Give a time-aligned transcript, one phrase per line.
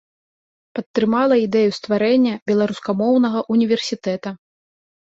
[0.79, 4.29] Падтрымала ідэю стварэння беларускамоўнага ўніверсітэта.